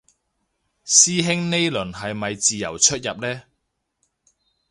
[0.83, 3.43] 師兄呢輪係咪自由出入嘞